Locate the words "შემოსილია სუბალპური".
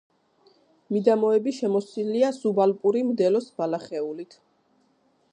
1.57-3.03